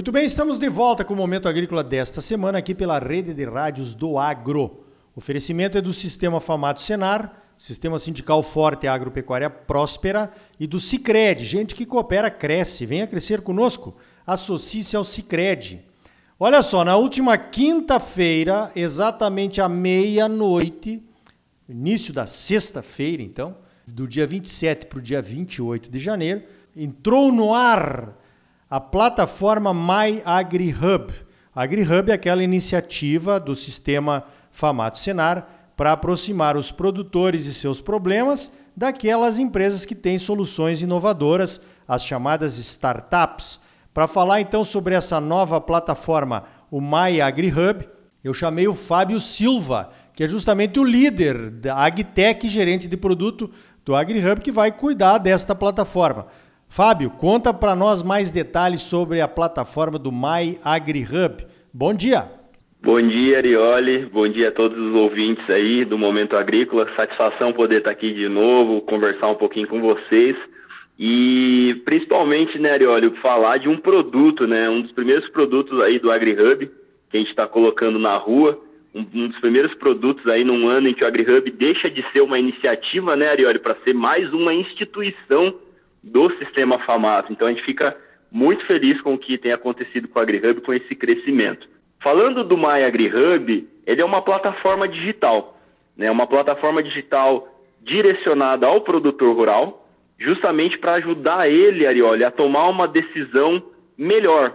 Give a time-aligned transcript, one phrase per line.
[0.00, 3.44] Muito bem, estamos de volta com o Momento Agrícola desta semana aqui pela rede de
[3.44, 4.80] rádios do Agro.
[5.14, 11.44] O oferecimento é do Sistema Famato Senar, Sistema Sindical Forte Agropecuária Próspera e do Cicred.
[11.44, 12.86] Gente que coopera, cresce.
[12.86, 13.94] Venha crescer conosco.
[14.26, 15.84] Associe-se ao Cicred.
[16.38, 21.06] Olha só, na última quinta-feira, exatamente à meia-noite,
[21.68, 23.54] início da sexta-feira, então,
[23.86, 26.42] do dia 27 para o dia 28 de janeiro,
[26.74, 28.18] entrou no ar
[28.70, 31.12] a plataforma My AgriHub.
[31.52, 38.52] AgriHub é aquela iniciativa do sistema Famato Senar para aproximar os produtores e seus problemas
[38.76, 43.58] daquelas empresas que têm soluções inovadoras, as chamadas startups.
[43.92, 47.88] Para falar então sobre essa nova plataforma, o My AgriHub,
[48.22, 53.50] eu chamei o Fábio Silva, que é justamente o líder da AgTech, gerente de produto
[53.84, 56.28] do AgriHub, que vai cuidar desta plataforma.
[56.72, 61.44] Fábio, conta para nós mais detalhes sobre a plataforma do My AgriHub.
[61.74, 62.30] Bom dia.
[62.80, 64.06] Bom dia, Arioli.
[64.06, 66.88] Bom dia a todos os ouvintes aí do Momento Agrícola.
[66.94, 70.36] Satisfação poder estar aqui de novo, conversar um pouquinho com vocês.
[70.96, 74.70] E principalmente, né, Arioli, falar de um produto, né?
[74.70, 76.70] Um dos primeiros produtos aí do AgriHub
[77.10, 78.56] que a gente está colocando na rua
[78.94, 82.20] um, um, dos primeiros produtos aí num ano em que o AgriHub deixa de ser
[82.20, 85.52] uma iniciativa, né, Arioli, para ser mais uma instituição
[86.02, 87.26] do sistema FAMAS.
[87.30, 87.96] Então a gente fica
[88.30, 91.68] muito feliz com o que tem acontecido com o AgriHub, com esse crescimento.
[92.02, 95.58] Falando do My AgriHub, ele é uma plataforma digital,
[95.96, 97.48] né, uma plataforma digital
[97.82, 99.86] direcionada ao produtor rural,
[100.18, 103.62] justamente para ajudar ele, Arioli, a tomar uma decisão
[103.96, 104.54] melhor,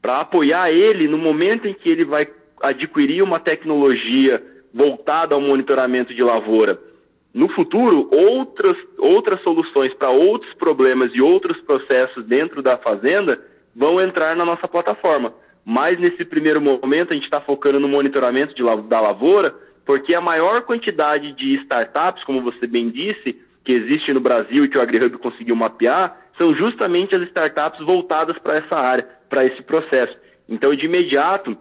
[0.00, 2.28] para apoiar ele no momento em que ele vai
[2.62, 6.78] adquirir uma tecnologia voltada ao monitoramento de lavoura.
[7.32, 13.40] No futuro, outras, outras soluções para outros problemas e outros processos dentro da fazenda
[13.74, 15.32] vão entrar na nossa plataforma.
[15.64, 19.54] Mas nesse primeiro momento, a gente está focando no monitoramento de, da lavoura,
[19.86, 24.68] porque a maior quantidade de startups, como você bem disse, que existe no Brasil e
[24.68, 29.62] que o AgriHub conseguiu mapear, são justamente as startups voltadas para essa área, para esse
[29.62, 30.16] processo.
[30.48, 31.56] Então, de imediato,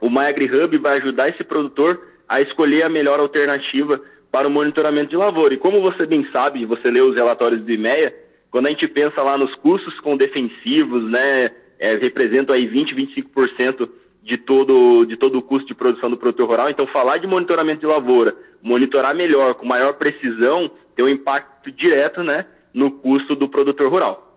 [0.00, 4.00] o MyAgriHub vai ajudar esse produtor a escolher a melhor alternativa
[4.32, 5.52] para o monitoramento de lavoura.
[5.52, 8.14] E como você bem sabe, você lê os relatórios do IMEA,
[8.50, 13.88] quando a gente pensa lá nos custos com defensivos, né, é, representam aí 20, 25%
[14.22, 16.70] de todo, de todo o custo de produção do produtor rural.
[16.70, 22.22] Então, falar de monitoramento de lavoura, monitorar melhor, com maior precisão, tem um impacto direto
[22.22, 24.28] né, no custo do produtor rural.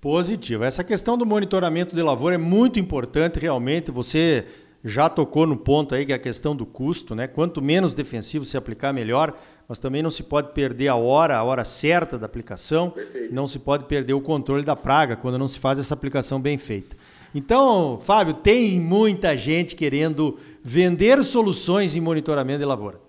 [0.00, 0.64] Positivo.
[0.64, 3.90] Essa questão do monitoramento de lavoura é muito importante, realmente.
[3.90, 4.46] Você
[4.84, 7.26] já tocou no ponto aí que é a questão do custo, né?
[7.26, 9.36] Quanto menos defensivo se aplicar, melhor.
[9.68, 12.90] Mas também não se pode perder a hora, a hora certa da aplicação.
[12.90, 13.32] Perfeito.
[13.32, 16.58] Não se pode perder o controle da praga quando não se faz essa aplicação bem
[16.58, 16.96] feita.
[17.34, 23.00] Então, Fábio, tem muita gente querendo vender soluções em monitoramento de lavoura.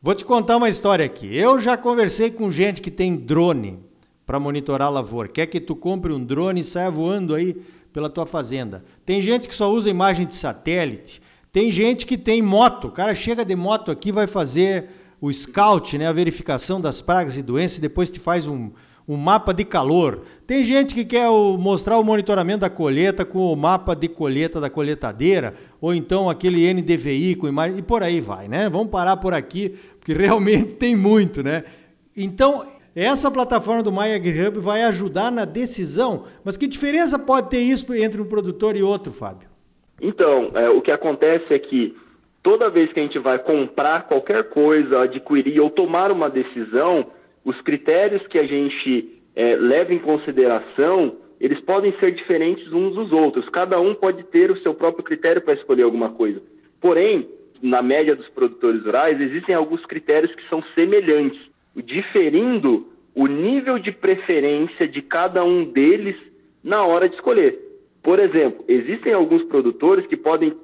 [0.00, 1.34] Vou te contar uma história aqui.
[1.34, 3.78] Eu já conversei com gente que tem drone
[4.26, 5.28] para monitorar a lavoura.
[5.28, 7.56] Quer que tu compre um drone e saia voando aí
[7.94, 8.84] pela tua fazenda.
[9.06, 11.22] Tem gente que só usa imagem de satélite.
[11.52, 12.88] Tem gente que tem moto.
[12.88, 14.90] O cara chega de moto aqui, vai fazer
[15.20, 18.72] o scout, né, a verificação das pragas e doenças, e depois te faz um,
[19.06, 20.22] um mapa de calor.
[20.44, 24.60] Tem gente que quer o, mostrar o monitoramento da colheita com o mapa de colheita
[24.60, 28.68] da colheitadeira, ou então aquele NDVI com imagem, e por aí vai, né?
[28.68, 31.62] Vamos parar por aqui, porque realmente tem muito, né?
[32.16, 37.92] Então, essa plataforma do MyAgriHub vai ajudar na decisão, mas que diferença pode ter isso
[37.92, 39.48] entre um produtor e outro, Fábio?
[40.00, 41.96] Então, é, o que acontece é que
[42.42, 47.06] toda vez que a gente vai comprar qualquer coisa, adquirir ou tomar uma decisão,
[47.44, 53.12] os critérios que a gente é, leva em consideração, eles podem ser diferentes uns dos
[53.12, 53.48] outros.
[53.48, 56.40] Cada um pode ter o seu próprio critério para escolher alguma coisa.
[56.80, 57.28] Porém,
[57.60, 61.40] na média dos produtores rurais, existem alguns critérios que são semelhantes
[61.82, 66.16] diferindo o nível de preferência de cada um deles
[66.62, 67.58] na hora de escolher.
[68.02, 70.54] Por exemplo, existem alguns produtores que podem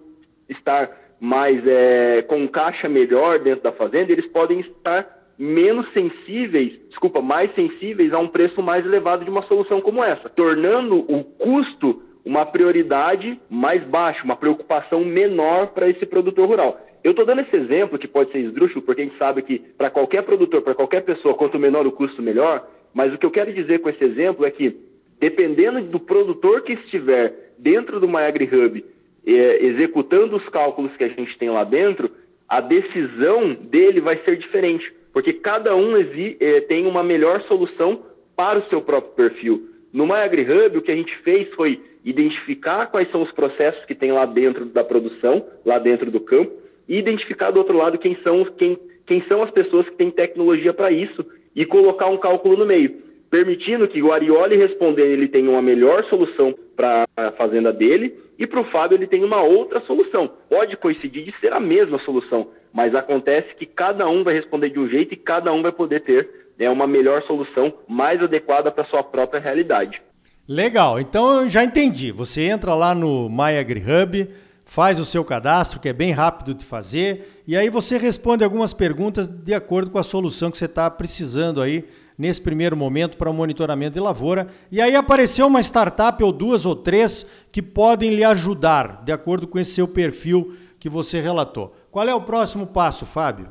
[0.49, 5.07] estar mais é, com caixa melhor dentro da fazenda, eles podem estar
[5.39, 10.29] menos sensíveis, desculpa, mais sensíveis a um preço mais elevado de uma solução como essa,
[10.29, 16.79] tornando o custo uma prioridade mais baixa, uma preocupação menor para esse produtor rural.
[17.03, 19.91] Eu estou dando esse exemplo que pode ser esdrúxulo, porque a gente sabe que para
[19.91, 22.69] qualquer produtor, para qualquer pessoa, quanto menor o custo, melhor.
[22.93, 24.77] Mas o que eu quero dizer com esse exemplo é que,
[25.19, 28.85] dependendo do produtor que estiver dentro do MyAgriHub,
[29.27, 32.11] é, executando os cálculos que a gente tem lá dentro,
[32.49, 38.03] a decisão dele vai ser diferente, porque cada um é, tem uma melhor solução
[38.37, 39.69] para o seu próprio perfil.
[39.93, 44.13] No MyAgriHub, o que a gente fez foi identificar quais são os processos que tem
[44.13, 46.53] lá dentro da produção, lá dentro do campo,
[46.91, 48.77] e identificar do outro lado quem são, quem,
[49.07, 52.91] quem são as pessoas que têm tecnologia para isso e colocar um cálculo no meio,
[53.31, 58.45] permitindo que o Arioli respondendo ele tenha uma melhor solução para a fazenda dele e
[58.45, 60.29] para o Fábio ele tem uma outra solução.
[60.49, 64.81] Pode coincidir de ser a mesma solução, mas acontece que cada um vai responder de
[64.81, 66.29] um jeito e cada um vai poder ter
[66.59, 70.03] né, uma melhor solução mais adequada para a sua própria realidade.
[70.49, 72.11] Legal, então eu já entendi.
[72.11, 74.29] Você entra lá no MyAgriHub,
[74.71, 78.73] faz o seu cadastro, que é bem rápido de fazer, e aí você responde algumas
[78.73, 81.87] perguntas de acordo com a solução que você está precisando aí
[82.17, 84.47] nesse primeiro momento para o monitoramento de lavoura.
[84.71, 89.49] E aí apareceu uma startup ou duas ou três que podem lhe ajudar, de acordo
[89.49, 91.75] com esse seu perfil que você relatou.
[91.91, 93.49] Qual é o próximo passo, Fábio?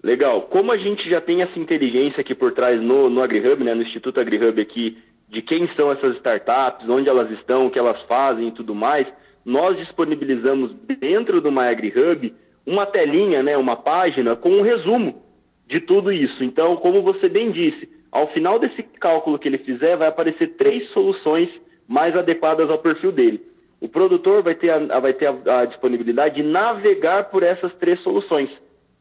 [0.00, 0.42] Legal.
[0.42, 3.82] Como a gente já tem essa inteligência aqui por trás no, no AgriHub, né, no
[3.82, 4.96] Instituto AgriHub aqui,
[5.28, 9.08] de quem são essas startups, onde elas estão, o que elas fazem e tudo mais,
[9.44, 12.32] nós disponibilizamos dentro do MyAgriHub
[12.66, 15.22] uma telinha, né, uma página com um resumo
[15.68, 16.42] de tudo isso.
[16.42, 20.88] Então, como você bem disse, ao final desse cálculo que ele fizer, vai aparecer três
[20.90, 21.48] soluções
[21.86, 23.42] mais adequadas ao perfil dele.
[23.80, 28.00] O produtor vai ter a, vai ter a, a disponibilidade de navegar por essas três
[28.00, 28.48] soluções,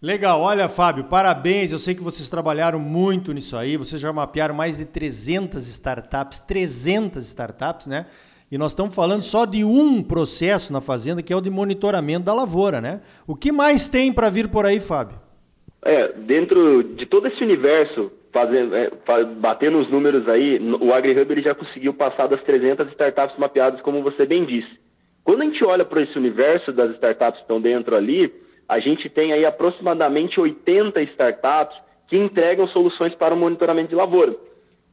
[0.00, 1.72] Legal, olha Fábio, parabéns.
[1.72, 3.76] Eu sei que vocês trabalharam muito nisso aí.
[3.76, 8.06] Vocês já mapearam mais de 300 startups, 300 startups, né?
[8.50, 12.24] E nós estamos falando só de um processo na fazenda, que é o de monitoramento
[12.24, 13.00] da lavoura, né?
[13.26, 15.27] O que mais tem para vir por aí, Fábio?
[15.84, 18.90] É, dentro de todo esse universo, é,
[19.36, 24.02] batendo os números aí, o AgriHub ele já conseguiu passar das 300 startups mapeadas, como
[24.02, 24.70] você bem disse.
[25.24, 28.32] Quando a gente olha para esse universo das startups que estão dentro ali,
[28.68, 31.76] a gente tem aí aproximadamente 80 startups
[32.08, 34.34] que entregam soluções para o monitoramento de lavoura.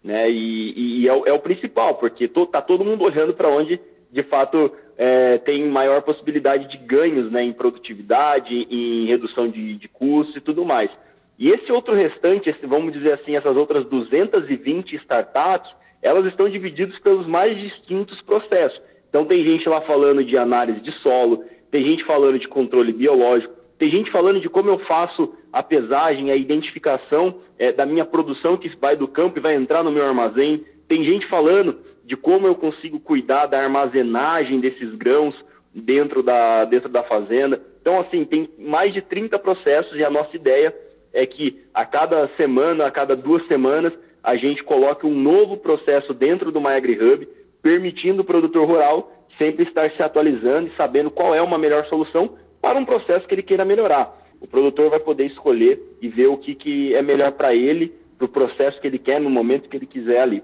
[0.04, 0.30] Né?
[0.30, 3.80] E, e é, o, é, o, principal, porque está to, todo mundo olhando para onde,
[4.12, 9.88] de fato, é, tem maior possibilidade de ganhos né, em produtividade, em redução de, de
[9.88, 10.90] custos e tudo mais.
[11.38, 15.70] E esse outro restante, esse, vamos dizer assim, essas outras 220 startups,
[16.02, 18.80] elas estão divididas pelos mais distintos processos.
[19.10, 23.54] Então, tem gente lá falando de análise de solo, tem gente falando de controle biológico,
[23.78, 28.56] tem gente falando de como eu faço a pesagem, a identificação é, da minha produção
[28.56, 30.64] que vai do campo e vai entrar no meu armazém.
[30.88, 35.36] Tem gente falando de como eu consigo cuidar da armazenagem desses grãos
[35.74, 37.62] dentro da, dentro da fazenda.
[37.82, 40.74] Então, assim, tem mais de 30 processos e a nossa ideia
[41.12, 43.94] é que a cada semana, a cada duas semanas,
[44.24, 47.28] a gente coloque um novo processo dentro do MyAgriHub,
[47.62, 52.38] permitindo o produtor rural sempre estar se atualizando e sabendo qual é uma melhor solução
[52.62, 54.16] para um processo que ele queira melhorar.
[54.40, 58.26] O produtor vai poder escolher e ver o que, que é melhor para ele, para
[58.26, 60.44] o processo que ele quer, no momento que ele quiser ali.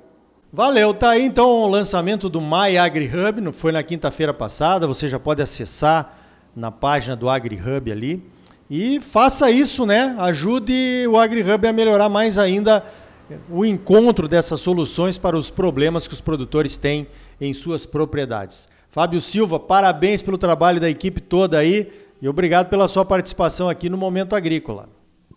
[0.53, 5.17] Valeu, tá aí então o lançamento do My AgriHub, foi na quinta-feira passada, você já
[5.17, 6.13] pode acessar
[6.53, 8.21] na página do AgriHub ali.
[8.69, 10.13] E faça isso, né?
[10.19, 12.83] Ajude o AgriHub a melhorar mais ainda
[13.49, 17.07] o encontro dessas soluções para os problemas que os produtores têm
[17.39, 18.67] em suas propriedades.
[18.89, 21.89] Fábio Silva, parabéns pelo trabalho da equipe toda aí
[22.21, 24.89] E obrigado pela sua participação aqui no Momento Agrícola.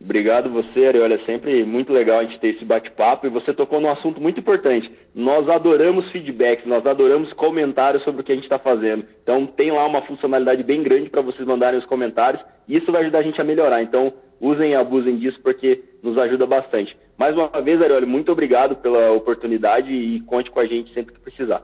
[0.05, 1.07] Obrigado você, Ariel.
[1.07, 4.39] É sempre muito legal a gente ter esse bate-papo e você tocou num assunto muito
[4.39, 4.93] importante.
[5.15, 9.07] Nós adoramos feedbacks, nós adoramos comentários sobre o que a gente está fazendo.
[9.23, 13.01] Então tem lá uma funcionalidade bem grande para vocês mandarem os comentários e isso vai
[13.01, 13.83] ajudar a gente a melhorar.
[13.83, 16.95] Então usem e abusem disso porque nos ajuda bastante.
[17.17, 21.21] Mais uma vez, Ariel, muito obrigado pela oportunidade e conte com a gente sempre que
[21.21, 21.63] precisar.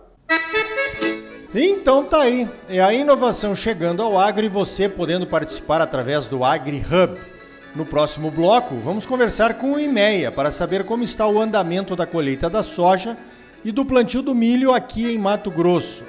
[1.55, 6.43] Então tá aí, é a inovação chegando ao agro e você podendo participar através do
[6.43, 7.30] AgriHub.
[7.75, 12.05] No próximo bloco, vamos conversar com o IMEA para saber como está o andamento da
[12.05, 13.17] colheita da soja
[13.65, 16.05] e do plantio do milho aqui em Mato Grosso.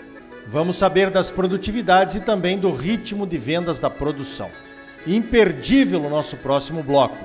[0.48, 4.50] Vamos saber das produtividades e também do ritmo de vendas da produção.
[5.06, 7.18] Imperdível o nosso próximo bloco.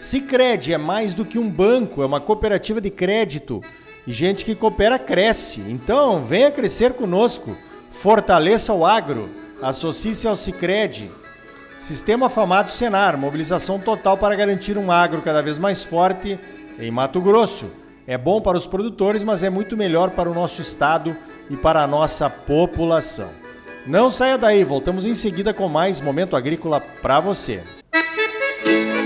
[0.00, 3.60] Sicredi é mais do que um banco, é uma cooperativa de crédito
[4.04, 5.60] e gente que coopera cresce.
[5.68, 7.56] Então, venha crescer conosco.
[7.90, 9.28] Fortaleça o agro.
[9.62, 11.08] Associe-se ao Sicredi.
[11.78, 16.38] Sistema Famato Senar, mobilização total para garantir um agro cada vez mais forte
[16.78, 17.70] em Mato Grosso.
[18.06, 21.16] É bom para os produtores, mas é muito melhor para o nosso estado
[21.48, 23.30] e para a nossa população.
[23.86, 27.62] Não saia daí, voltamos em seguida com mais Momento Agrícola para você.
[28.64, 28.97] Música